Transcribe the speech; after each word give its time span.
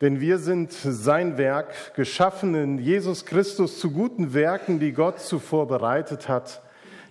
Denn 0.00 0.20
wir 0.20 0.38
sind 0.38 0.72
sein 0.72 1.36
Werk, 1.36 1.94
geschaffen 1.94 2.54
in 2.54 2.78
Jesus 2.78 3.26
Christus 3.26 3.78
zu 3.78 3.90
guten 3.90 4.32
Werken, 4.32 4.80
die 4.80 4.92
Gott 4.92 5.20
zuvor 5.20 5.68
bereitet 5.68 6.26
hat, 6.26 6.62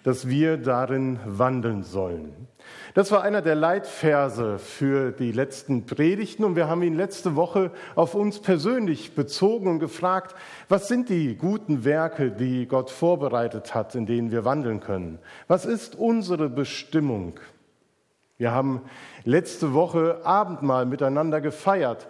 dass 0.04 0.28
wir 0.28 0.58
darin 0.58 1.20
wandeln 1.26 1.84
sollen. 1.84 2.48
Das 2.96 3.12
war 3.12 3.22
einer 3.22 3.44
der 3.44 3.54
Leitverse 3.54 4.58
für 4.58 5.12
die 5.12 5.32
letzten 5.32 5.86
Predigten 5.86 6.44
und 6.44 6.56
wir 6.56 6.68
haben 6.68 6.82
ihn 6.82 6.96
letzte 6.96 7.36
Woche 7.36 7.72
auf 7.96 8.16
uns 8.16 8.40
persönlich 8.40 9.14
bezogen 9.14 9.68
und 9.68 9.80
gefragt, 9.80 10.36
was 10.68 10.88
sind 10.88 11.10
die 11.10 11.36
guten 11.36 11.86
Werke, 11.86 12.32
die 12.32 12.66
Gott 12.66 12.90
vorbereitet 12.90 13.76
hat, 13.76 13.94
in 13.94 14.08
denen 14.08 14.32
wir 14.32 14.46
wandeln 14.46 14.80
können? 14.80 15.20
Was 15.48 15.66
ist 15.66 15.96
unsere 15.96 16.50
Bestimmung? 16.50 17.40
Wir 18.40 18.52
haben 18.52 18.84
letzte 19.26 19.74
Woche 19.74 20.22
Abendmahl 20.24 20.86
miteinander 20.86 21.42
gefeiert. 21.42 22.08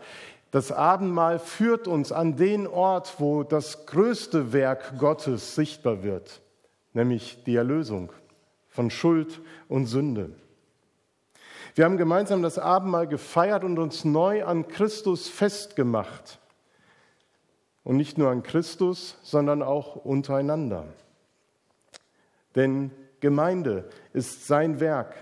Das 0.52 0.72
Abendmahl 0.72 1.38
führt 1.38 1.88
uns 1.88 2.12
an 2.12 2.36
den 2.36 2.66
Ort, 2.66 3.16
wo 3.20 3.44
das 3.44 3.86
größte 3.86 4.52
Werk 4.52 4.98
Gottes 4.98 5.54
sichtbar 5.54 6.02
wird, 6.02 6.42
nämlich 6.94 7.44
die 7.44 7.56
Erlösung 7.56 8.12
von 8.68 8.90
Schuld 8.90 9.42
und 9.68 9.86
Sünde. 9.86 10.32
Wir 11.76 11.86
haben 11.86 11.98
gemeinsam 11.98 12.42
das 12.42 12.58
Abendmahl 12.58 13.08
gefeiert 13.08 13.64
und 13.64 13.78
uns 13.78 14.04
neu 14.04 14.44
an 14.44 14.68
Christus 14.68 15.30
festgemacht. 15.30 16.40
Und 17.84 17.98
nicht 17.98 18.18
nur 18.18 18.30
an 18.30 18.44
Christus, 18.44 19.18
sondern 19.24 19.64
auch 19.64 19.96
untereinander. 19.96 20.86
Denn 22.56 22.92
Gemeinde 23.20 23.90
ist 24.14 24.48
sein 24.48 24.80
Werk, 24.80 25.16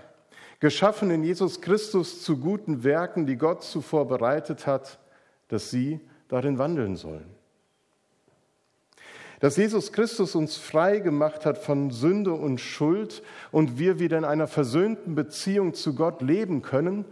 geschaffen 0.60 1.10
in 1.10 1.22
Jesus 1.22 1.60
Christus 1.60 2.22
zu 2.22 2.38
guten 2.38 2.82
Werken, 2.82 3.26
die 3.26 3.36
Gott 3.36 3.62
zuvor 3.62 4.08
bereitet 4.08 4.66
hat, 4.66 4.98
dass 5.48 5.70
sie 5.70 6.00
darin 6.28 6.58
wandeln 6.58 6.96
sollen. 6.96 7.38
Dass 9.40 9.56
Jesus 9.56 9.92
Christus 9.92 10.34
uns 10.34 10.56
frei 10.56 10.98
gemacht 10.98 11.46
hat 11.46 11.58
von 11.58 11.90
Sünde 11.90 12.32
und 12.32 12.60
Schuld 12.60 13.22
und 13.52 13.78
wir 13.78 14.00
wieder 14.00 14.18
in 14.18 14.24
einer 14.24 14.48
versöhnten 14.48 15.14
Beziehung 15.14 15.74
zu 15.74 15.94
Gott 15.94 16.22
leben 16.22 16.62
können, 16.62 17.04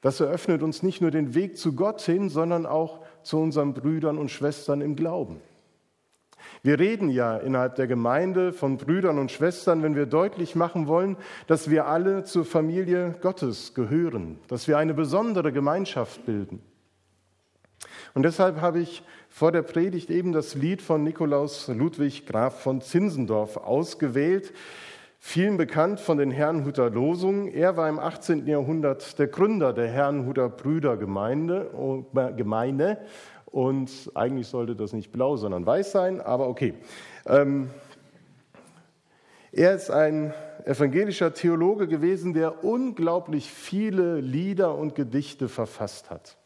das 0.00 0.20
eröffnet 0.20 0.62
uns 0.62 0.84
nicht 0.84 1.00
nur 1.00 1.10
den 1.10 1.34
Weg 1.34 1.58
zu 1.58 1.74
Gott 1.74 2.00
hin, 2.02 2.28
sondern 2.28 2.66
auch 2.66 3.00
zu 3.22 3.38
unseren 3.38 3.74
Brüdern 3.74 4.18
und 4.18 4.30
Schwestern 4.30 4.80
im 4.80 4.94
Glauben. 4.94 5.40
Wir 6.62 6.78
reden 6.78 7.08
ja 7.08 7.36
innerhalb 7.36 7.74
der 7.74 7.88
Gemeinde 7.88 8.52
von 8.52 8.76
Brüdern 8.76 9.18
und 9.18 9.32
Schwestern, 9.32 9.82
wenn 9.82 9.96
wir 9.96 10.06
deutlich 10.06 10.54
machen 10.54 10.86
wollen, 10.86 11.16
dass 11.48 11.70
wir 11.70 11.86
alle 11.86 12.22
zur 12.22 12.44
Familie 12.44 13.16
Gottes 13.20 13.74
gehören, 13.74 14.38
dass 14.46 14.68
wir 14.68 14.78
eine 14.78 14.94
besondere 14.94 15.52
Gemeinschaft 15.52 16.24
bilden. 16.24 16.62
Und 18.16 18.22
deshalb 18.22 18.62
habe 18.62 18.80
ich 18.80 19.02
vor 19.28 19.52
der 19.52 19.60
Predigt 19.60 20.08
eben 20.08 20.32
das 20.32 20.54
Lied 20.54 20.80
von 20.80 21.04
Nikolaus 21.04 21.68
Ludwig 21.68 22.24
Graf 22.24 22.62
von 22.62 22.80
Zinzendorf 22.80 23.58
ausgewählt, 23.58 24.54
vielen 25.18 25.58
bekannt 25.58 26.00
von 26.00 26.16
den 26.16 26.30
Herrnhuter 26.30 26.88
Losungen. 26.88 27.46
Er 27.46 27.76
war 27.76 27.90
im 27.90 27.98
18. 27.98 28.46
Jahrhundert 28.46 29.18
der 29.18 29.26
Gründer 29.26 29.74
der 29.74 29.88
Herrnhuter 29.88 30.48
Brüdergemeinde 30.48 31.70
Gemeinde. 32.38 32.96
und 33.44 34.10
eigentlich 34.14 34.46
sollte 34.46 34.74
das 34.74 34.94
nicht 34.94 35.12
blau, 35.12 35.36
sondern 35.36 35.66
weiß 35.66 35.92
sein, 35.92 36.22
aber 36.22 36.48
okay. 36.48 36.72
Ähm, 37.26 37.68
er 39.52 39.74
ist 39.74 39.90
ein 39.90 40.32
evangelischer 40.64 41.34
Theologe 41.34 41.86
gewesen, 41.86 42.32
der 42.32 42.64
unglaublich 42.64 43.50
viele 43.50 44.20
Lieder 44.20 44.74
und 44.74 44.94
Gedichte 44.94 45.50
verfasst 45.50 46.08
hat. 46.08 46.38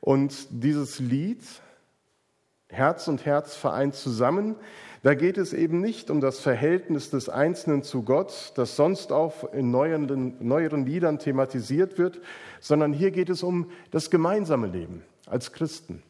Und 0.00 0.48
dieses 0.50 0.98
Lied 0.98 1.42
Herz 2.68 3.06
und 3.08 3.24
Herz 3.24 3.54
vereint 3.54 3.94
zusammen. 3.94 4.56
Da 5.02 5.14
geht 5.14 5.38
es 5.38 5.52
eben 5.52 5.80
nicht 5.80 6.10
um 6.10 6.20
das 6.20 6.40
Verhältnis 6.40 7.10
des 7.10 7.28
Einzelnen 7.28 7.82
zu 7.82 8.02
Gott, 8.02 8.52
das 8.56 8.74
sonst 8.74 9.12
auch 9.12 9.52
in 9.52 9.70
neueren, 9.70 10.34
neueren 10.40 10.84
Liedern 10.84 11.18
thematisiert 11.18 11.96
wird, 11.96 12.20
sondern 12.60 12.92
hier 12.92 13.12
geht 13.12 13.30
es 13.30 13.42
um 13.42 13.70
das 13.92 14.10
gemeinsame 14.10 14.66
Leben 14.66 15.02
als 15.26 15.52
Christen. 15.52 16.02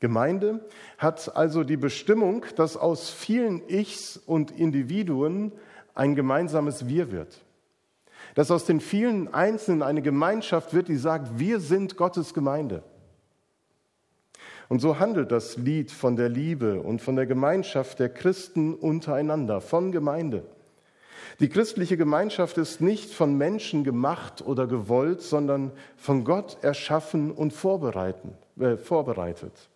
Gemeinde 0.00 0.66
hat 0.98 1.36
also 1.36 1.62
die 1.62 1.76
Bestimmung, 1.76 2.44
dass 2.56 2.76
aus 2.76 3.10
vielen 3.10 3.62
Ichs 3.68 4.16
und 4.26 4.50
Individuen 4.50 5.52
ein 5.94 6.16
gemeinsames 6.16 6.88
Wir 6.88 7.12
wird. 7.12 7.40
Dass 8.34 8.50
aus 8.50 8.64
den 8.64 8.80
vielen 8.80 9.32
Einzelnen 9.32 9.82
eine 9.82 10.02
Gemeinschaft 10.02 10.72
wird, 10.74 10.88
die 10.88 10.96
sagt, 10.96 11.38
wir 11.38 11.60
sind 11.60 11.96
Gottes 11.96 12.32
Gemeinde. 12.32 12.82
Und 14.68 14.80
so 14.80 14.98
handelt 14.98 15.30
das 15.30 15.58
Lied 15.58 15.90
von 15.90 16.16
der 16.16 16.30
Liebe 16.30 16.80
und 16.80 17.02
von 17.02 17.14
der 17.14 17.26
Gemeinschaft 17.26 17.98
der 17.98 18.08
Christen 18.08 18.74
untereinander, 18.74 19.60
von 19.60 19.92
Gemeinde. 19.92 20.44
Die 21.40 21.48
christliche 21.48 21.96
Gemeinschaft 21.96 22.56
ist 22.58 22.80
nicht 22.80 23.12
von 23.12 23.36
Menschen 23.36 23.84
gemacht 23.84 24.42
oder 24.42 24.66
gewollt, 24.66 25.20
sondern 25.20 25.72
von 25.96 26.24
Gott 26.24 26.56
erschaffen 26.62 27.32
und 27.32 27.52
äh, 27.52 28.76
vorbereitet. 28.76 29.68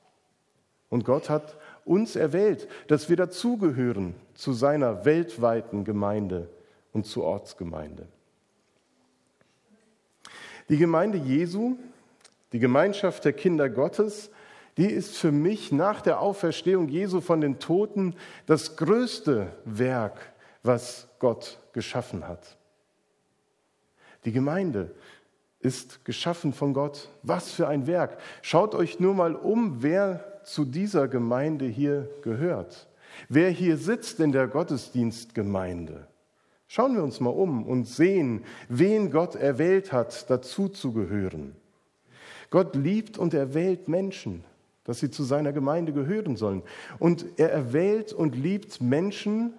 Und 0.89 1.05
Gott 1.05 1.28
hat 1.28 1.59
uns 1.84 2.16
erwählt, 2.16 2.69
dass 2.89 3.09
wir 3.09 3.16
dazugehören 3.16 4.15
zu 4.34 4.53
seiner 4.53 5.05
weltweiten 5.05 5.84
Gemeinde 5.84 6.49
und 6.93 7.06
zur 7.06 7.25
Ortsgemeinde. 7.25 8.06
Die 10.69 10.78
Gemeinde 10.78 11.19
Jesu, 11.19 11.77
die 12.53 12.59
Gemeinschaft 12.59 13.25
der 13.25 13.32
Kinder 13.32 13.69
Gottes, 13.69 14.31
die 14.77 14.87
ist 14.87 15.16
für 15.16 15.32
mich 15.32 15.72
nach 15.72 16.00
der 16.00 16.21
Auferstehung 16.21 16.88
Jesu 16.88 17.21
von 17.21 17.41
den 17.41 17.59
Toten 17.59 18.15
das 18.47 18.77
größte 18.77 19.49
Werk, 19.65 20.32
was 20.62 21.09
Gott 21.19 21.59
geschaffen 21.72 22.28
hat. 22.28 22.56
Die 24.25 24.32
Gemeinde 24.32 24.94
ist 25.60 26.04
geschaffen 26.04 26.53
von 26.53 26.75
Gott. 26.75 27.09
Was 27.22 27.50
für 27.50 27.69
ein 27.69 27.87
Werk. 27.87 28.19
Schaut 28.43 28.75
euch 28.75 29.00
nur 29.00 29.15
mal 29.15 29.34
um, 29.34 29.83
wer 29.83 30.41
zu 30.44 30.65
dieser 30.65 31.09
Gemeinde 31.09 31.66
hier 31.66 32.09
gehört. 32.22 32.88
Wer 33.28 33.50
hier 33.50 33.77
sitzt 33.77 34.21
in 34.21 34.33
der 34.33 34.47
Gottesdienstgemeinde. 34.47 36.06
Schauen 36.69 36.94
wir 36.94 37.03
uns 37.03 37.21
mal 37.21 37.31
um 37.31 37.65
und 37.65 37.84
sehen, 37.87 38.44
wen 38.69 39.10
Gott 39.10 39.34
erwählt 39.34 39.93
hat, 39.93 40.28
dazu 40.31 40.69
zu 40.69 40.93
gehören. 40.93 41.54
Gott 42.50 42.75
liebt 42.75 43.19
und 43.19 43.34
erwählt 43.34 43.88
Menschen 43.88 44.44
dass 44.87 45.00
sie 45.00 45.10
zu 45.10 45.25
seiner 45.25 45.53
Gemeinde 45.53 45.93
gehören 45.93 46.37
sollen. 46.37 46.62
Und 47.00 47.27
er 47.38 47.50
erwählt 47.50 48.12
und 48.12 48.37
liebt 48.37 48.81
Menschen, 48.81 49.53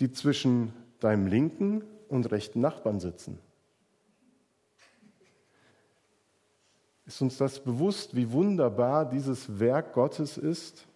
die 0.00 0.10
zwischen 0.10 0.72
deinem 0.98 1.28
linken 1.28 1.84
und 2.08 2.30
rechten 2.32 2.60
Nachbarn 2.60 2.98
sitzen. 2.98 3.38
Ist 7.06 7.22
uns 7.22 7.38
das 7.38 7.60
bewusst, 7.60 8.16
wie 8.16 8.32
wunderbar 8.32 9.08
dieses 9.08 9.60
Werk 9.60 9.92
Gottes 9.94 10.36
ist? 10.36 10.88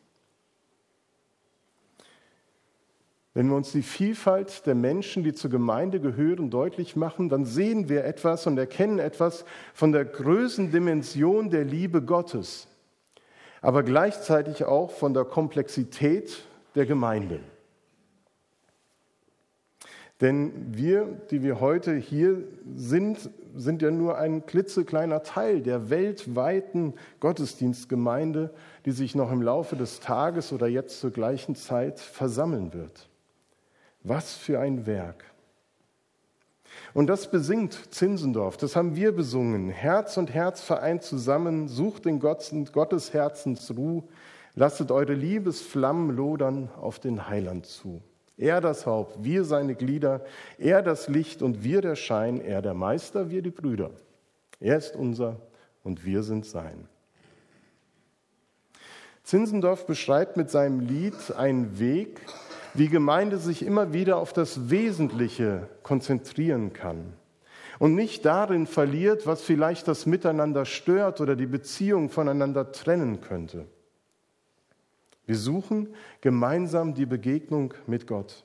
Wenn 3.34 3.48
wir 3.48 3.56
uns 3.56 3.72
die 3.72 3.82
Vielfalt 3.82 4.66
der 4.66 4.74
Menschen, 4.74 5.24
die 5.24 5.32
zur 5.32 5.50
Gemeinde 5.50 6.00
gehören, 6.00 6.50
deutlich 6.50 6.96
machen, 6.96 7.30
dann 7.30 7.46
sehen 7.46 7.88
wir 7.88 8.04
etwas 8.04 8.46
und 8.46 8.58
erkennen 8.58 8.98
etwas 8.98 9.46
von 9.72 9.90
der 9.92 10.04
Größendimension 10.04 11.48
der 11.48 11.64
Liebe 11.64 12.02
Gottes, 12.02 12.68
aber 13.62 13.84
gleichzeitig 13.84 14.64
auch 14.64 14.90
von 14.90 15.14
der 15.14 15.24
Komplexität 15.24 16.44
der 16.74 16.84
Gemeinde. 16.84 17.40
Denn 20.20 20.52
wir, 20.76 21.06
die 21.30 21.42
wir 21.42 21.58
heute 21.58 21.96
hier 21.96 22.44
sind, 22.76 23.30
sind 23.56 23.82
ja 23.82 23.90
nur 23.90 24.18
ein 24.18 24.46
klitzekleiner 24.46 25.22
Teil 25.22 25.62
der 25.62 25.90
weltweiten 25.90 26.94
Gottesdienstgemeinde, 27.18 28.50
die 28.84 28.92
sich 28.92 29.14
noch 29.14 29.32
im 29.32 29.42
Laufe 29.42 29.74
des 29.74 30.00
Tages 30.00 30.52
oder 30.52 30.68
jetzt 30.68 31.00
zur 31.00 31.10
gleichen 31.10 31.56
Zeit 31.56 31.98
versammeln 31.98 32.72
wird. 32.72 33.08
Was 34.04 34.34
für 34.34 34.58
ein 34.58 34.86
Werk. 34.86 35.24
Und 36.94 37.06
das 37.06 37.30
besingt 37.30 37.94
Zinsendorf, 37.94 38.56
das 38.56 38.76
haben 38.76 38.96
wir 38.96 39.12
besungen. 39.12 39.68
Herz 39.68 40.16
und 40.16 40.32
Herz 40.32 40.60
vereint 40.60 41.02
zusammen, 41.02 41.68
sucht 41.68 42.06
in 42.06 42.18
Gottes 42.20 43.12
Herzens 43.12 43.74
Ruh, 43.76 44.02
lasset 44.54 44.90
eure 44.90 45.14
Liebesflammen 45.14 46.14
lodern 46.14 46.70
auf 46.80 46.98
den 46.98 47.28
Heiland 47.28 47.66
zu. 47.66 48.02
Er 48.36 48.60
das 48.60 48.86
Haupt, 48.86 49.22
wir 49.22 49.44
seine 49.44 49.74
Glieder, 49.74 50.24
er 50.58 50.82
das 50.82 51.08
Licht 51.08 51.42
und 51.42 51.62
wir 51.62 51.80
der 51.80 51.96
Schein, 51.96 52.40
er 52.40 52.62
der 52.62 52.74
Meister, 52.74 53.30
wir 53.30 53.42
die 53.42 53.50
Brüder. 53.50 53.90
Er 54.60 54.76
ist 54.76 54.96
unser 54.96 55.36
und 55.84 56.04
wir 56.04 56.22
sind 56.22 56.44
sein. 56.46 56.88
Zinsendorf 59.22 59.86
beschreibt 59.86 60.36
mit 60.36 60.50
seinem 60.50 60.80
Lied 60.80 61.14
einen 61.36 61.78
Weg, 61.78 62.20
wie 62.74 62.88
Gemeinde 62.88 63.38
sich 63.38 63.64
immer 63.64 63.92
wieder 63.92 64.16
auf 64.16 64.32
das 64.32 64.70
Wesentliche 64.70 65.68
konzentrieren 65.82 66.72
kann. 66.72 67.14
und 67.78 67.96
nicht 67.96 68.24
darin 68.24 68.68
verliert, 68.68 69.26
was 69.26 69.42
vielleicht 69.42 69.88
das 69.88 70.06
Miteinander 70.06 70.66
stört 70.66 71.20
oder 71.20 71.34
die 71.34 71.46
Beziehung 71.46 72.10
voneinander 72.10 72.70
trennen 72.70 73.20
könnte. 73.20 73.66
Wir 75.26 75.36
suchen 75.36 75.88
gemeinsam 76.20 76.94
die 76.94 77.06
Begegnung 77.06 77.74
mit 77.88 78.06
Gott. 78.06 78.44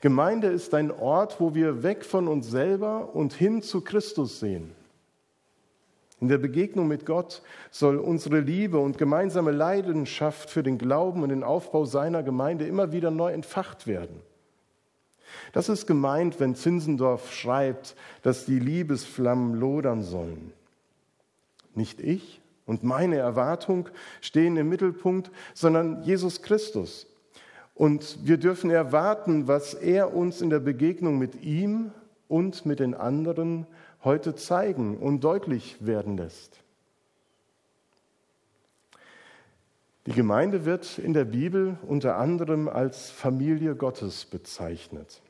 Gemeinde 0.00 0.48
ist 0.48 0.72
ein 0.72 0.90
Ort, 0.90 1.38
wo 1.38 1.54
wir 1.54 1.82
weg 1.82 2.02
von 2.04 2.28
uns 2.28 2.48
selber 2.48 3.14
und 3.14 3.34
hin 3.34 3.60
zu 3.60 3.82
Christus 3.82 4.40
sehen. 4.40 4.74
In 6.20 6.28
der 6.28 6.38
Begegnung 6.38 6.88
mit 6.88 7.06
Gott 7.06 7.42
soll 7.70 7.96
unsere 7.96 8.40
Liebe 8.40 8.78
und 8.78 8.98
gemeinsame 8.98 9.52
Leidenschaft 9.52 10.50
für 10.50 10.62
den 10.62 10.78
Glauben 10.78 11.22
und 11.22 11.28
den 11.28 11.44
Aufbau 11.44 11.84
seiner 11.84 12.22
Gemeinde 12.22 12.66
immer 12.66 12.92
wieder 12.92 13.10
neu 13.10 13.32
entfacht 13.32 13.86
werden. 13.86 14.20
Das 15.52 15.68
ist 15.68 15.86
gemeint, 15.86 16.40
wenn 16.40 16.54
Zinsendorf 16.54 17.32
schreibt, 17.32 17.94
dass 18.22 18.46
die 18.46 18.58
Liebesflammen 18.58 19.54
lodern 19.54 20.02
sollen. 20.02 20.52
Nicht 21.74 22.00
ich 22.00 22.40
und 22.66 22.82
meine 22.82 23.16
Erwartung 23.16 23.88
stehen 24.20 24.56
im 24.56 24.68
Mittelpunkt, 24.68 25.30
sondern 25.54 26.02
Jesus 26.02 26.42
Christus. 26.42 27.06
Und 27.74 28.18
wir 28.24 28.38
dürfen 28.38 28.70
erwarten, 28.70 29.46
was 29.46 29.72
er 29.72 30.14
uns 30.14 30.40
in 30.40 30.50
der 30.50 30.58
Begegnung 30.58 31.18
mit 31.18 31.42
ihm 31.42 31.92
und 32.26 32.66
mit 32.66 32.80
den 32.80 32.94
anderen 32.94 33.66
heute 34.04 34.34
zeigen 34.34 34.96
und 34.96 35.24
deutlich 35.24 35.84
werden 35.84 36.16
lässt. 36.16 36.60
Die 40.06 40.12
Gemeinde 40.12 40.64
wird 40.64 40.98
in 40.98 41.12
der 41.12 41.26
Bibel 41.26 41.76
unter 41.86 42.16
anderem 42.16 42.68
als 42.68 43.10
Familie 43.10 43.74
Gottes 43.74 44.24
bezeichnet. 44.24 45.20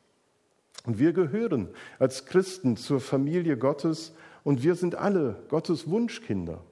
Und 0.84 0.98
wir 0.98 1.12
gehören 1.12 1.68
als 1.98 2.26
Christen 2.26 2.76
zur 2.76 3.00
Familie 3.00 3.56
Gottes 3.56 4.14
und 4.44 4.62
wir 4.62 4.76
sind 4.76 4.94
alle 4.94 5.42
Gottes 5.48 5.90
Wunschkinder. 5.90 6.62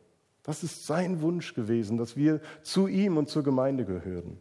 Das 0.45 0.63
ist 0.63 0.87
sein 0.87 1.21
Wunsch 1.21 1.55
gewesen, 1.55 1.99
dass 1.99 2.17
wir 2.17 2.41
zu 2.63 2.87
ihm 2.87 3.17
und 3.17 3.29
zur 3.29 3.43
Gemeinde 3.43 3.85
gehören. 3.85 4.39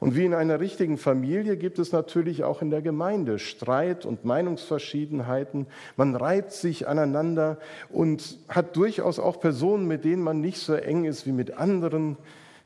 Und 0.00 0.14
wie 0.14 0.24
in 0.24 0.34
einer 0.34 0.60
richtigen 0.60 0.96
Familie 0.96 1.56
gibt 1.56 1.78
es 1.78 1.90
natürlich 1.90 2.44
auch 2.44 2.62
in 2.62 2.70
der 2.70 2.82
Gemeinde 2.82 3.38
Streit 3.38 4.06
und 4.06 4.24
Meinungsverschiedenheiten. 4.24 5.66
Man 5.96 6.14
reibt 6.14 6.52
sich 6.52 6.86
aneinander 6.86 7.58
und 7.88 8.38
hat 8.48 8.76
durchaus 8.76 9.18
auch 9.18 9.40
Personen, 9.40 9.88
mit 9.88 10.04
denen 10.04 10.22
man 10.22 10.40
nicht 10.40 10.58
so 10.58 10.74
eng 10.74 11.04
ist 11.04 11.26
wie 11.26 11.32
mit 11.32 11.58
anderen. 11.58 12.16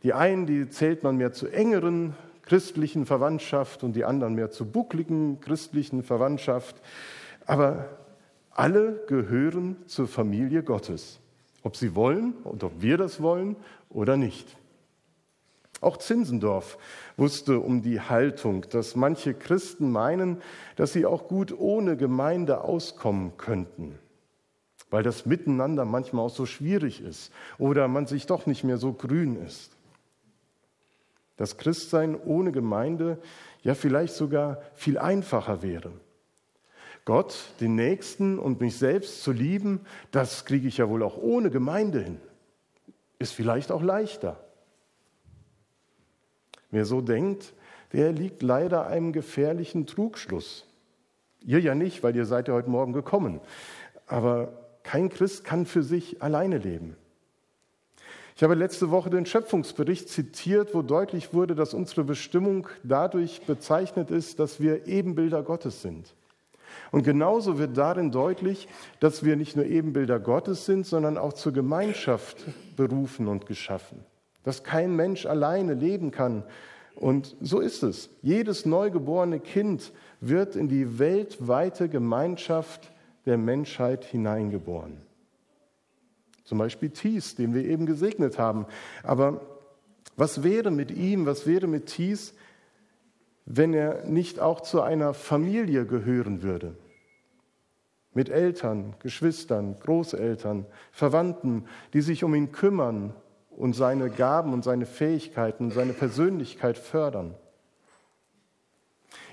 Die 0.02 0.12
einen, 0.12 0.46
die 0.46 0.68
zählt 0.68 1.02
man 1.02 1.16
mehr 1.16 1.32
zu 1.32 1.48
engeren 1.48 2.14
christlichen 2.42 3.06
Verwandtschaft 3.06 3.82
und 3.82 3.94
die 3.94 4.04
anderen 4.04 4.34
mehr 4.34 4.50
zu 4.50 4.66
buckligen 4.66 5.40
christlichen 5.40 6.02
Verwandtschaft. 6.02 6.76
Aber 7.46 7.88
alle 8.50 9.00
gehören 9.06 9.76
zur 9.86 10.06
Familie 10.06 10.62
Gottes, 10.62 11.18
ob 11.62 11.76
sie 11.76 11.94
wollen 11.94 12.34
und 12.44 12.62
ob 12.62 12.82
wir 12.82 12.98
das 12.98 13.22
wollen 13.22 13.56
oder 13.88 14.18
nicht. 14.18 14.56
Auch 15.82 15.96
Zinsendorf 15.96 16.78
wusste 17.16 17.58
um 17.58 17.82
die 17.82 18.00
Haltung, 18.00 18.64
dass 18.70 18.94
manche 18.94 19.34
Christen 19.34 19.90
meinen, 19.90 20.40
dass 20.76 20.92
sie 20.92 21.04
auch 21.04 21.26
gut 21.26 21.52
ohne 21.58 21.96
Gemeinde 21.96 22.62
auskommen 22.62 23.36
könnten, 23.36 23.98
weil 24.90 25.02
das 25.02 25.26
Miteinander 25.26 25.84
manchmal 25.84 26.26
auch 26.26 26.34
so 26.34 26.46
schwierig 26.46 27.02
ist 27.02 27.32
oder 27.58 27.88
man 27.88 28.06
sich 28.06 28.26
doch 28.26 28.46
nicht 28.46 28.62
mehr 28.62 28.78
so 28.78 28.92
grün 28.92 29.34
ist. 29.34 29.72
Das 31.36 31.56
Christsein 31.56 32.14
ohne 32.14 32.52
Gemeinde 32.52 33.18
ja 33.64 33.74
vielleicht 33.74 34.14
sogar 34.14 34.62
viel 34.74 34.98
einfacher 34.98 35.62
wäre. 35.62 35.90
Gott, 37.04 37.36
den 37.58 37.74
Nächsten 37.74 38.38
und 38.38 38.60
mich 38.60 38.78
selbst 38.78 39.24
zu 39.24 39.32
lieben, 39.32 39.80
das 40.12 40.44
kriege 40.44 40.68
ich 40.68 40.76
ja 40.76 40.88
wohl 40.88 41.02
auch 41.02 41.16
ohne 41.16 41.50
Gemeinde 41.50 42.00
hin. 42.00 42.20
Ist 43.18 43.32
vielleicht 43.32 43.72
auch 43.72 43.82
leichter. 43.82 44.38
Wer 46.72 46.86
so 46.86 47.02
denkt, 47.02 47.52
der 47.92 48.12
liegt 48.12 48.42
leider 48.42 48.86
einem 48.86 49.12
gefährlichen 49.12 49.86
Trugschluss. 49.86 50.66
Ihr 51.42 51.60
ja 51.60 51.74
nicht, 51.74 52.02
weil 52.02 52.16
ihr 52.16 52.24
seid 52.24 52.48
ja 52.48 52.54
heute 52.54 52.70
Morgen 52.70 52.94
gekommen. 52.94 53.40
Aber 54.06 54.52
kein 54.82 55.10
Christ 55.10 55.44
kann 55.44 55.66
für 55.66 55.82
sich 55.82 56.22
alleine 56.22 56.58
leben. 56.58 56.96
Ich 58.34 58.42
habe 58.42 58.54
letzte 58.54 58.90
Woche 58.90 59.10
den 59.10 59.26
Schöpfungsbericht 59.26 60.08
zitiert, 60.08 60.74
wo 60.74 60.80
deutlich 60.80 61.34
wurde, 61.34 61.54
dass 61.54 61.74
unsere 61.74 62.04
Bestimmung 62.04 62.66
dadurch 62.82 63.42
bezeichnet 63.42 64.10
ist, 64.10 64.38
dass 64.38 64.58
wir 64.58 64.86
Ebenbilder 64.86 65.42
Gottes 65.42 65.82
sind. 65.82 66.14
Und 66.90 67.02
genauso 67.02 67.58
wird 67.58 67.76
darin 67.76 68.10
deutlich, 68.10 68.66
dass 68.98 69.22
wir 69.22 69.36
nicht 69.36 69.56
nur 69.56 69.66
Ebenbilder 69.66 70.18
Gottes 70.18 70.64
sind, 70.64 70.86
sondern 70.86 71.18
auch 71.18 71.34
zur 71.34 71.52
Gemeinschaft 71.52 72.46
berufen 72.76 73.28
und 73.28 73.44
geschaffen 73.44 74.02
dass 74.44 74.64
kein 74.64 74.94
Mensch 74.96 75.26
alleine 75.26 75.74
leben 75.74 76.10
kann. 76.10 76.42
Und 76.94 77.36
so 77.40 77.60
ist 77.60 77.82
es. 77.82 78.10
Jedes 78.22 78.66
neugeborene 78.66 79.40
Kind 79.40 79.92
wird 80.20 80.56
in 80.56 80.68
die 80.68 80.98
weltweite 80.98 81.88
Gemeinschaft 81.88 82.92
der 83.26 83.38
Menschheit 83.38 84.04
hineingeboren. 84.04 84.98
Zum 86.44 86.58
Beispiel 86.58 86.90
Thies, 86.90 87.34
den 87.34 87.54
wir 87.54 87.64
eben 87.64 87.86
gesegnet 87.86 88.38
haben. 88.38 88.66
Aber 89.02 89.40
was 90.16 90.42
wäre 90.42 90.70
mit 90.70 90.90
ihm, 90.90 91.24
was 91.24 91.46
wäre 91.46 91.66
mit 91.66 91.86
Thies, 91.86 92.34
wenn 93.46 93.74
er 93.74 94.04
nicht 94.04 94.40
auch 94.40 94.60
zu 94.60 94.82
einer 94.82 95.14
Familie 95.14 95.86
gehören 95.86 96.42
würde? 96.42 96.76
Mit 98.12 98.28
Eltern, 98.28 98.94
Geschwistern, 98.98 99.76
Großeltern, 99.80 100.66
Verwandten, 100.90 101.64
die 101.94 102.02
sich 102.02 102.24
um 102.24 102.34
ihn 102.34 102.52
kümmern 102.52 103.14
und 103.56 103.74
seine 103.74 104.10
Gaben 104.10 104.52
und 104.52 104.64
seine 104.64 104.86
Fähigkeiten, 104.86 105.70
seine 105.70 105.92
Persönlichkeit 105.92 106.78
fördern. 106.78 107.34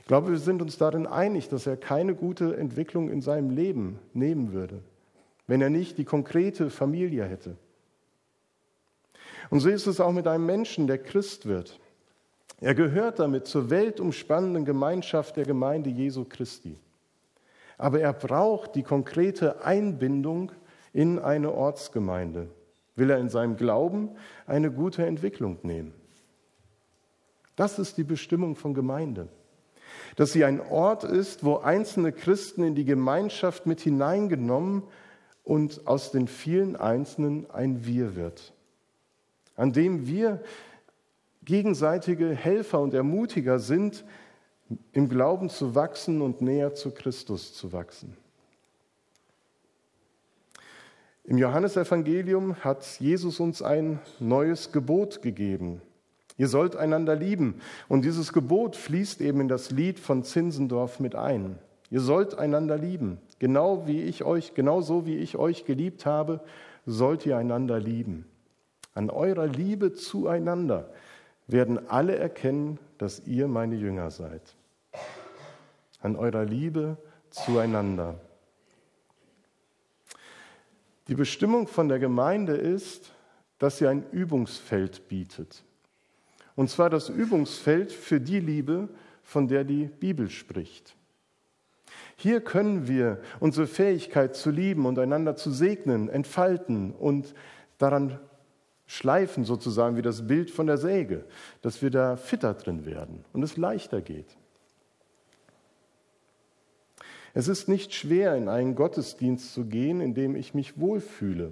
Ich 0.02 0.08
glaube, 0.08 0.32
wir 0.32 0.40
sind 0.40 0.62
uns 0.62 0.78
darin 0.78 1.06
einig, 1.06 1.50
dass 1.50 1.68
er 1.68 1.78
keine 1.78 2.16
gute 2.16 2.58
Entwicklung 2.58 3.10
in 3.10 3.22
seinem 3.22 3.52
Leben 3.52 4.00
nehmen 4.14 4.54
würde, 4.54 4.82
wenn 5.48 5.62
er 5.62 5.70
nicht 5.70 5.98
die 5.98 6.06
konkrete 6.06 6.70
Familie 6.70 7.26
hätte. 7.26 7.56
Und 9.50 9.62
so 9.62 9.70
ist 9.70 9.88
es 9.88 10.00
auch 10.00 10.12
mit 10.12 10.28
einem 10.28 10.46
Menschen, 10.46 10.88
der 10.88 10.98
Christ 10.98 11.46
wird. 11.46 11.80
Er 12.60 12.76
gehört 12.76 13.20
damit 13.20 13.48
zur 13.48 13.70
weltumspannenden 13.70 14.66
Gemeinschaft 14.66 15.38
der 15.38 15.46
Gemeinde 15.46 15.90
Jesu 15.90 16.26
Christi. 16.28 16.78
Aber 17.78 18.02
er 18.02 18.14
braucht 18.14 18.76
die 18.76 18.84
konkrete 18.84 19.64
Einbindung 19.64 20.52
in 20.92 21.20
eine 21.20 21.54
Ortsgemeinde 21.54 22.50
will 22.96 23.10
er 23.10 23.18
in 23.18 23.30
seinem 23.30 23.56
Glauben 23.56 24.10
eine 24.46 24.72
gute 24.72 25.06
Entwicklung 25.06 25.58
nehmen. 25.64 25.94
Das 27.56 27.80
ist 27.80 27.98
die 27.98 28.04
Bestimmung 28.04 28.56
von 28.56 28.74
Gemeinde. 28.74 29.28
Dass 30.16 30.32
sie 30.32 30.46
ein 30.46 30.62
Ort 30.62 31.04
ist, 31.04 31.44
wo 31.44 31.58
einzelne 31.58 32.12
Christen 32.12 32.64
in 32.64 32.76
die 32.76 32.86
Gemeinschaft 32.86 33.66
mit 33.66 33.82
hineingenommen 33.82 34.84
und 35.44 35.88
aus 35.88 36.12
den 36.12 36.28
vielen 36.28 36.76
Einzelnen 36.76 37.50
ein 37.52 37.86
Wir 37.86 38.16
wird. 38.16 38.54
An 39.56 39.74
dem 39.74 40.08
wir 40.08 40.42
gegenseitige 41.44 42.30
Helfer 42.30 42.80
und 42.80 42.94
Ermutiger 42.94 43.60
sind, 43.60 44.06
im 44.92 45.10
Glauben 45.10 45.50
zu 45.50 45.74
wachsen 45.76 46.22
und 46.22 46.42
näher 46.42 46.76
zu 46.76 46.92
Christus 46.92 47.54
zu 47.54 47.74
wachsen. 47.74 48.16
Im 51.30 51.38
Johannesevangelium 51.38 52.56
hat 52.64 52.84
Jesus 53.00 53.40
uns 53.40 53.62
ein 53.62 54.00
neues 54.20 54.72
Gebot 54.72 55.22
gegeben. 55.22 55.80
Ihr 56.38 56.48
sollt 56.48 56.76
einander 56.76 57.16
lieben. 57.16 57.62
Und 57.88 58.04
dieses 58.04 58.34
Gebot 58.34 58.76
fließt 58.76 59.22
eben 59.22 59.42
in 59.42 59.48
das 59.48 59.70
Lied 59.70 60.00
von 60.00 60.24
Zinsendorf 60.24 61.00
mit 61.00 61.14
ein. 61.14 61.60
Ihr 61.92 62.00
sollt 62.00 62.40
einander 62.40 62.80
lieben. 62.80 63.20
Genau 63.38 63.86
wie 63.86 64.02
ich 64.02 64.24
euch, 64.24 64.56
genauso 64.56 65.06
wie 65.06 65.18
ich 65.18 65.38
euch 65.38 65.66
geliebt 65.66 66.08
habe, 66.08 66.42
sollt 66.88 67.28
ihr 67.28 67.38
einander 67.38 67.80
lieben. 67.80 68.26
An 68.96 69.12
eurer 69.12 69.46
Liebe 69.46 69.94
zueinander 69.94 70.90
werden 71.46 71.90
alle 71.90 72.16
erkennen, 72.16 72.80
dass 72.98 73.28
ihr 73.28 73.48
meine 73.48 73.76
Jünger 73.76 74.10
seid. 74.10 74.56
An 76.02 76.16
eurer 76.16 76.46
Liebe 76.46 76.98
zueinander. 77.30 78.16
Die 81.10 81.16
Bestimmung 81.16 81.68
von 81.68 81.90
der 81.90 81.98
Gemeinde 81.98 82.54
ist, 82.54 83.12
dass 83.58 83.80
sie 83.80 83.88
ein 83.88 84.06
Übungsfeld 84.12 85.08
bietet. 85.08 85.64
Und 86.56 86.70
zwar 86.70 86.92
das 86.92 87.10
Übungsfeld 87.10 87.92
für 87.92 88.22
die 88.22 88.40
Liebe, 88.40 88.90
von 89.24 89.48
der 89.48 89.64
die 89.64 89.86
Bibel 89.86 90.30
spricht. 90.30 90.96
Hier 92.16 92.42
können 92.42 92.88
wir 92.88 93.22
unsere 93.40 93.66
Fähigkeit 93.66 94.36
zu 94.36 94.52
lieben 94.52 94.86
und 94.86 95.00
einander 95.00 95.36
zu 95.36 95.52
segnen, 95.52 96.10
entfalten 96.10 96.94
und 96.94 97.34
daran 97.80 98.20
schleifen, 98.86 99.46
sozusagen 99.46 99.98
wie 99.98 100.02
das 100.02 100.28
Bild 100.28 100.52
von 100.52 100.68
der 100.68 100.78
Säge, 100.78 101.26
dass 101.62 101.82
wir 101.82 101.90
da 101.90 102.18
fitter 102.18 102.54
drin 102.54 102.86
werden 102.86 103.26
und 103.34 103.42
es 103.42 103.58
leichter 103.58 104.02
geht. 104.02 104.38
Es 107.34 107.48
ist 107.48 107.68
nicht 107.68 107.94
schwer, 107.94 108.36
in 108.36 108.50
einen 108.50 108.76
Gottesdienst 108.76 109.54
zu 109.54 109.66
gehen, 109.66 110.02
in 110.02 110.14
dem 110.14 110.36
ich 110.36 110.54
mich 110.54 110.80
wohlfühle, 110.80 111.52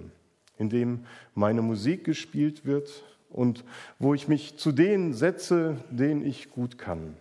in 0.56 0.70
dem 0.70 1.06
meine 1.34 1.62
Musik 1.62 2.04
gespielt 2.04 2.64
wird 2.64 3.04
und 3.30 3.64
wo 3.98 4.14
ich 4.14 4.28
mich 4.28 4.56
zu 4.56 4.72
denen 4.72 5.12
setze, 5.12 5.76
denen 5.90 6.24
ich 6.24 6.50
gut 6.50 6.78
kann. 6.78 7.16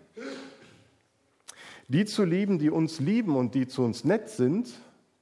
Die 1.88 2.06
zu 2.06 2.26
lieben, 2.26 2.60
die 2.60 2.70
uns 2.70 3.00
lieben 3.00 3.36
und 3.36 3.56
die 3.56 3.68
zu 3.68 3.84
uns 3.84 4.04
nett 4.04 4.30
sind, 4.30 4.70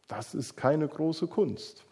das 0.08 0.34
ist 0.34 0.56
keine 0.56 0.88
große 0.88 1.28
Kunst. 1.28 1.84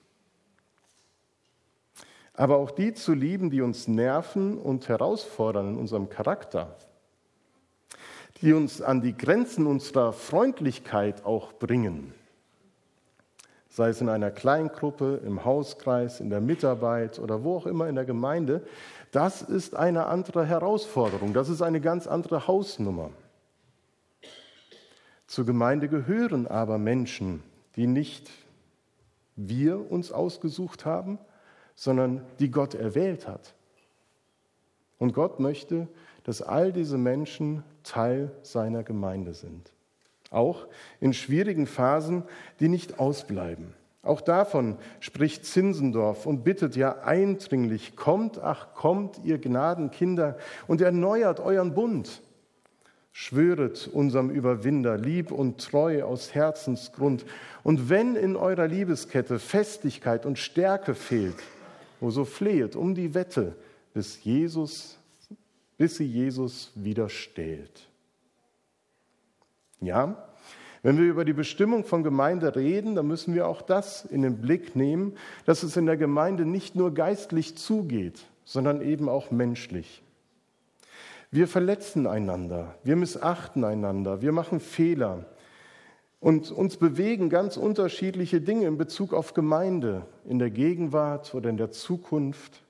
Aber 2.34 2.58
auch 2.58 2.72
die 2.72 2.94
zu 2.94 3.14
lieben, 3.14 3.52
die 3.52 3.62
uns 3.62 3.88
nerven 3.88 4.58
und 4.58 4.88
herausfordern 4.88 5.74
in 5.74 5.78
unserem 5.78 6.10
Charakter, 6.10 6.76
die 8.44 8.52
uns 8.52 8.82
an 8.82 9.00
die 9.00 9.16
Grenzen 9.16 9.66
unserer 9.66 10.12
Freundlichkeit 10.12 11.24
auch 11.24 11.54
bringen, 11.54 12.14
sei 13.70 13.88
es 13.88 14.02
in 14.02 14.10
einer 14.10 14.32
Kleingruppe, 14.32 15.22
im 15.26 15.46
Hauskreis, 15.46 16.20
in 16.20 16.30
der 16.30 16.42
Mitarbeit 16.42 17.20
oder 17.20 17.46
wo 17.46 17.56
auch 17.56 17.66
immer 17.66 17.88
in 17.88 17.96
der 17.96 18.04
Gemeinde, 18.04 18.62
das 19.12 19.42
ist 19.42 19.78
eine 19.78 20.08
andere 20.08 20.46
Herausforderung, 20.46 21.34
das 21.34 21.48
ist 21.48 21.62
eine 21.62 21.80
ganz 21.80 22.06
andere 22.06 22.46
Hausnummer. 22.46 23.12
Zur 25.26 25.46
Gemeinde 25.46 25.88
gehören 25.88 26.46
aber 26.46 26.78
Menschen, 26.78 27.44
die 27.78 27.88
nicht 27.88 28.30
wir 29.38 29.90
uns 29.90 30.12
ausgesucht 30.12 30.84
haben, 30.84 31.18
sondern 31.76 32.26
die 32.40 32.52
Gott 32.52 32.76
erwählt 32.76 33.26
hat. 33.26 33.54
Und 35.00 35.14
Gott 35.14 35.40
möchte, 35.40 35.88
dass 36.26 36.42
all 36.42 36.74
diese 36.74 36.98
Menschen 36.98 37.64
Teil 37.84 38.32
seiner 38.42 38.84
Gemeinde 38.84 39.34
sind. 39.34 39.72
Auch 40.32 40.68
in 41.00 41.14
schwierigen 41.14 41.68
Phasen, 41.68 42.24
die 42.60 42.70
nicht 42.70 43.00
ausbleiben. 43.00 43.74
Auch 44.02 44.20
davon 44.20 44.78
spricht 45.00 45.46
Zinsendorf 45.46 46.26
und 46.26 46.44
bittet 46.44 46.76
ja 46.76 47.04
eindringlich, 47.04 47.96
kommt, 47.96 48.38
ach 48.38 48.74
kommt, 48.74 49.22
ihr 49.24 49.38
Gnadenkinder, 49.38 50.38
und 50.68 50.82
erneuert 50.82 51.40
euren 51.40 51.74
Bund. 51.74 52.22
Schwöret 53.14 53.88
unserem 53.94 54.30
Überwinder 54.30 54.98
lieb 54.98 55.32
und 55.32 55.64
treu 55.64 56.04
aus 56.04 56.34
Herzensgrund. 56.34 57.26
Und 57.64 57.90
wenn 57.90 58.16
in 58.16 58.36
eurer 58.36 58.68
Liebeskette 58.68 59.40
Festigkeit 59.40 60.26
und 60.26 60.40
Stärke 60.40 60.96
fehlt, 60.96 61.38
wo 62.02 62.10
so 62.10 62.26
flehet 62.26 62.76
um 62.76 62.96
die 62.96 63.14
Wette, 63.14 63.56
bis 63.94 64.24
Jesus, 64.24 64.98
bis 65.84 65.98
sie 65.98 66.06
Jesus 66.06 66.72
widerstellt. 66.76 67.90
Ja, 69.82 70.30
wenn 70.82 70.98
wir 70.98 71.04
über 71.04 71.26
die 71.26 71.34
Bestimmung 71.34 71.84
von 71.84 72.04
Gemeinde 72.06 72.56
reden, 72.56 72.96
dann 72.96 73.06
müssen 73.06 73.36
wir 73.36 73.50
auch 73.50 73.62
das 73.62 74.06
in 74.06 74.22
den 74.22 74.40
Blick 74.40 74.78
nehmen, 74.78 75.18
dass 75.46 75.62
es 75.62 75.76
in 75.76 75.86
der 75.86 75.98
Gemeinde 75.98 76.46
nicht 76.46 76.78
nur 76.78 76.94
geistlich 76.94 77.58
zugeht, 77.58 78.22
sondern 78.46 78.82
eben 78.82 79.10
auch 79.10 79.30
menschlich. 79.30 80.02
Wir 81.32 81.50
verletzen 81.50 82.08
einander, 82.08 82.76
wir 82.86 82.96
missachten 82.96 83.66
einander, 83.66 84.22
wir 84.22 84.32
machen 84.32 84.62
Fehler 84.62 85.26
und 86.22 86.50
uns 86.50 86.78
bewegen 86.78 87.30
ganz 87.30 87.58
unterschiedliche 87.58 88.40
Dinge 88.40 88.68
in 88.68 88.78
Bezug 88.78 89.14
auf 89.14 89.34
Gemeinde, 89.34 90.06
in 90.24 90.40
der 90.40 90.50
Gegenwart 90.50 91.36
oder 91.36 91.50
in 91.50 91.58
der 91.58 91.72
Zukunft. 91.72 92.64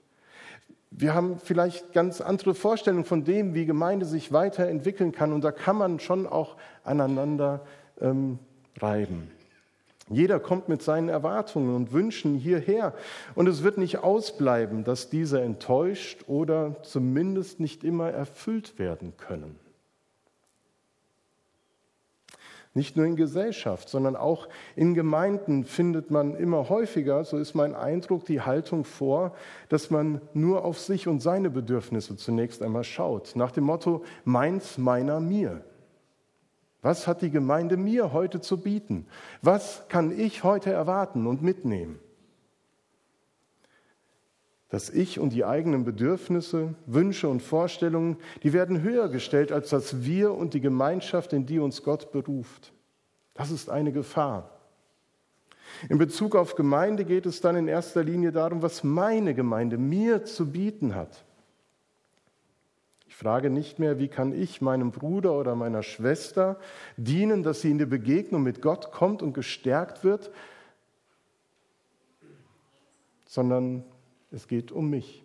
Wir 0.96 1.16
haben 1.16 1.40
vielleicht 1.40 1.92
ganz 1.92 2.22
andere 2.22 2.54
Vorstellungen 2.54 3.06
von 3.06 3.24
dem, 3.24 3.56
wie 3.56 3.66
Gemeinde 3.66 4.06
sich 4.06 4.32
weiterentwickeln 4.32 5.12
kann 5.12 5.34
und 5.34 5.44
da 5.44 5.52
kann 5.52 5.76
man 5.76 6.00
schon 6.00 6.28
auch 6.28 6.56
aneinander 6.84 7.62
ähm, 8.00 8.38
reiben. 8.80 9.32
Jeder 10.10 10.40
kommt 10.40 10.70
mit 10.70 10.84
seinen 10.84 11.10
Erwartungen 11.10 11.76
und 11.76 11.94
Wünschen 11.94 12.36
hierher 12.36 12.94
und 13.36 13.48
es 13.48 13.64
wird 13.64 13.78
nicht 13.78 14.00
ausbleiben, 14.00 14.84
dass 14.84 15.10
diese 15.10 15.42
enttäuscht 15.42 16.26
oder 16.28 16.76
zumindest 16.84 17.60
nicht 17.60 17.84
immer 17.84 18.12
erfüllt 18.12 18.78
werden 18.78 19.14
können. 19.18 19.63
Nicht 22.76 22.98
nur 22.98 23.06
in 23.06 23.16
Gesellschaft, 23.16 23.88
sondern 23.88 24.16
auch 24.16 24.50
in 24.76 24.96
Gemeinden 24.96 25.64
findet 25.64 26.10
man 26.10 26.36
immer 26.36 26.70
häufiger, 26.70 27.24
so 27.24 27.38
ist 27.38 27.54
mein 27.54 27.76
Eindruck, 27.76 28.26
die 28.26 28.42
Haltung 28.42 28.84
vor, 28.84 29.36
dass 29.70 29.92
man 29.92 30.22
nur 30.34 30.66
auf 30.66 30.80
sich 30.80 31.08
und 31.08 31.22
seine 31.22 31.52
Bedürfnisse 31.52 32.18
zunächst 32.18 32.64
einmal 32.64 32.84
schaut, 32.84 33.36
nach 33.36 33.52
dem 33.52 33.66
Motto 33.66 34.04
meins, 34.26 34.80
meiner, 34.80 35.20
mir. 35.20 35.64
Was 36.82 37.08
hat 37.08 37.22
die 37.22 37.30
Gemeinde 37.30 37.78
mir 37.78 38.12
heute 38.12 38.42
zu 38.42 38.62
bieten? 38.62 39.06
Was 39.42 39.88
kann 39.88 40.18
ich 40.18 40.44
heute 40.44 40.72
erwarten 40.72 41.28
und 41.28 41.44
mitnehmen? 41.44 42.00
Das 44.74 44.90
Ich 44.90 45.20
und 45.20 45.34
die 45.34 45.46
eigenen 45.46 45.84
Bedürfnisse, 45.84 46.74
Wünsche 46.88 47.30
und 47.30 47.44
Vorstellungen, 47.44 48.18
die 48.42 48.54
werden 48.54 48.82
höher 48.82 49.08
gestellt 49.08 49.52
als 49.52 49.70
das 49.70 50.04
Wir 50.04 50.34
und 50.34 50.56
die 50.56 50.62
Gemeinschaft, 50.62 51.32
in 51.32 51.46
die 51.46 51.60
uns 51.60 51.84
Gott 51.84 52.12
beruft. 52.12 52.74
Das 53.36 53.52
ist 53.52 53.70
eine 53.70 53.92
Gefahr. 53.92 54.50
In 55.90 56.00
Bezug 56.00 56.36
auf 56.36 56.56
Gemeinde 56.56 57.06
geht 57.06 57.28
es 57.28 57.40
dann 57.40 57.56
in 57.56 57.68
erster 57.68 58.04
Linie 58.04 58.32
darum, 58.32 58.64
was 58.64 58.84
meine 58.84 59.36
Gemeinde 59.36 59.78
mir 59.78 60.26
zu 60.26 60.52
bieten 60.52 60.96
hat. 60.96 61.24
Ich 63.08 63.16
frage 63.16 63.52
nicht 63.52 63.78
mehr, 63.78 64.00
wie 64.00 64.08
kann 64.08 64.34
ich 64.34 64.60
meinem 64.60 64.90
Bruder 64.90 65.34
oder 65.34 65.54
meiner 65.54 65.84
Schwester 65.84 66.60
dienen, 66.98 67.44
dass 67.44 67.62
sie 67.62 67.70
in 67.70 67.78
die 67.78 67.86
Begegnung 67.86 68.42
mit 68.42 68.60
Gott 68.64 68.92
kommt 68.92 69.22
und 69.22 69.34
gestärkt 69.34 70.04
wird, 70.04 70.32
sondern 73.28 73.84
es 74.34 74.48
geht 74.48 74.72
um 74.72 74.90
mich. 74.90 75.24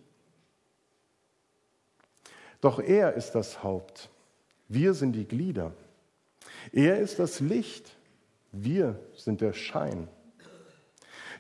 Doch 2.61 2.79
er 2.81 3.15
ist 3.15 3.33
das 3.33 3.63
Haupt. 3.63 4.11
Wir 4.69 4.95
sind 4.95 5.13
die 5.13 5.27
Glieder. 5.27 5.73
Er 6.73 6.99
ist 6.99 7.19
das 7.19 7.41
Licht. 7.41 7.97
Wir 8.53 8.99
sind 9.15 9.41
der 9.41 9.53
Schein. 9.53 10.09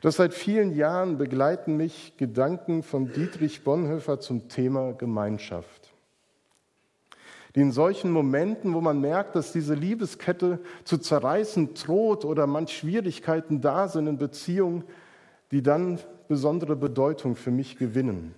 Doch 0.00 0.12
seit 0.12 0.32
vielen 0.32 0.74
Jahren 0.74 1.18
begleiten 1.18 1.76
mich 1.76 2.16
Gedanken 2.16 2.82
von 2.82 3.12
Dietrich 3.12 3.64
Bonhoeffer 3.64 4.20
zum 4.20 4.48
Thema 4.48 4.92
Gemeinschaft 4.92 5.88
die 7.54 7.62
in 7.62 7.72
solchen 7.72 8.12
Momenten, 8.12 8.74
wo 8.74 8.80
man 8.80 9.00
merkt, 9.00 9.34
dass 9.34 9.52
diese 9.52 9.74
Liebeskette 9.74 10.60
zu 10.84 10.98
zerreißen 10.98 11.74
droht 11.74 12.24
oder 12.24 12.46
manch 12.46 12.76
Schwierigkeiten 12.76 13.60
da 13.60 13.88
sind 13.88 14.06
in 14.06 14.16
Beziehungen, 14.16 14.84
die 15.50 15.62
dann 15.62 15.98
besondere 16.28 16.76
Bedeutung 16.76 17.34
für 17.34 17.50
mich 17.50 17.78
gewinnen. 17.78 18.34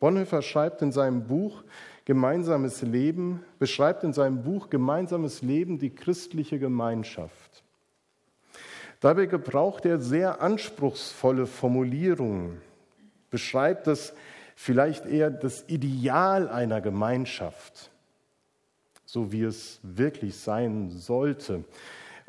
Bonhoeffer 0.00 0.42
schreibt 0.42 0.82
in 0.82 0.92
seinem 0.92 1.26
Buch 1.26 1.62
Gemeinsames 2.04 2.82
Leben, 2.82 3.44
beschreibt 3.60 4.02
in 4.02 4.12
seinem 4.12 4.42
Buch 4.42 4.68
Gemeinsames 4.68 5.42
Leben 5.42 5.78
die 5.78 5.94
christliche 5.94 6.58
Gemeinschaft. 6.58 7.62
Dabei 8.98 9.26
gebraucht 9.26 9.84
er 9.84 10.00
sehr 10.00 10.40
anspruchsvolle 10.40 11.46
Formulierungen, 11.46 12.60
beschreibt 13.30 13.86
das 13.86 14.12
vielleicht 14.56 15.06
eher 15.06 15.30
das 15.30 15.68
Ideal 15.68 16.48
einer 16.48 16.80
Gemeinschaft, 16.80 17.90
so 19.04 19.30
wie 19.32 19.42
es 19.42 19.78
wirklich 19.82 20.36
sein 20.36 20.90
sollte. 20.90 21.64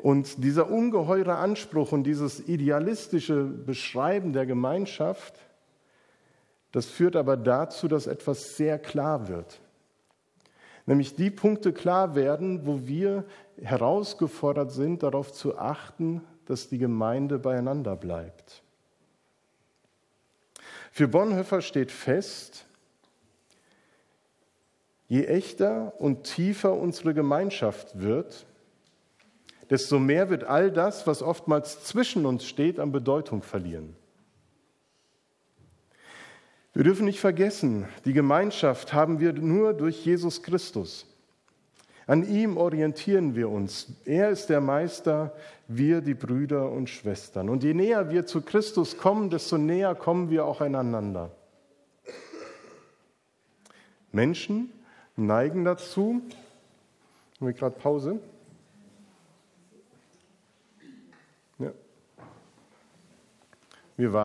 Und 0.04 0.44
dieser 0.44 0.70
ungeheure 0.70 1.36
Anspruch 1.36 1.92
und 1.92 2.04
dieses 2.04 2.46
idealistische 2.46 3.42
Beschreiben 3.42 4.34
der 4.34 4.44
Gemeinschaft, 4.44 5.32
das 6.72 6.84
führt 6.84 7.16
aber 7.16 7.38
dazu, 7.38 7.88
dass 7.88 8.06
etwas 8.06 8.58
sehr 8.58 8.78
klar 8.78 9.28
wird. 9.28 9.60
Nämlich 10.84 11.16
die 11.16 11.30
Punkte 11.30 11.72
klar 11.72 12.14
werden, 12.14 12.66
wo 12.66 12.86
wir 12.86 13.24
herausgefordert 13.62 14.72
sind, 14.72 15.02
darauf 15.02 15.32
zu 15.32 15.56
achten, 15.56 16.20
dass 16.44 16.68
die 16.68 16.76
Gemeinde 16.76 17.38
beieinander 17.38 17.96
bleibt. 17.96 18.62
Für 20.92 21.08
Bonhoeffer 21.08 21.62
steht 21.62 21.90
fest, 21.90 22.66
je 25.08 25.24
echter 25.24 25.94
und 25.98 26.24
tiefer 26.24 26.74
unsere 26.74 27.14
Gemeinschaft 27.14 27.98
wird, 27.98 28.44
desto 29.70 29.98
mehr 29.98 30.30
wird 30.30 30.44
all 30.44 30.70
das, 30.70 31.06
was 31.06 31.22
oftmals 31.22 31.84
zwischen 31.84 32.26
uns 32.26 32.44
steht, 32.44 32.78
an 32.78 32.92
Bedeutung 32.92 33.42
verlieren. 33.42 33.96
Wir 36.72 36.82
dürfen 36.82 37.04
nicht 37.04 37.20
vergessen, 37.20 37.86
die 38.04 38.12
Gemeinschaft 38.12 38.92
haben 38.92 39.20
wir 39.20 39.32
nur 39.32 39.74
durch 39.74 40.04
Jesus 40.04 40.42
Christus. 40.42 41.06
An 42.06 42.28
ihm 42.28 42.56
orientieren 42.56 43.34
wir 43.34 43.48
uns. 43.48 43.86
Er 44.04 44.28
ist 44.28 44.48
der 44.48 44.60
Meister, 44.60 45.32
wir 45.68 46.00
die 46.00 46.14
Brüder 46.14 46.70
und 46.70 46.90
Schwestern. 46.90 47.48
Und 47.48 47.62
je 47.62 47.72
näher 47.72 48.10
wir 48.10 48.26
zu 48.26 48.42
Christus 48.42 48.98
kommen, 48.98 49.30
desto 49.30 49.56
näher 49.56 49.94
kommen 49.94 50.30
wir 50.30 50.44
auch 50.44 50.60
einander. 50.60 51.30
Menschen 54.12 54.70
neigen 55.16 55.64
dazu, 55.64 56.22
haben 57.40 57.46
wir 57.46 57.52
gerade 57.52 57.76
Pause? 57.78 58.20
Wir 63.96 64.12
waren 64.12 64.22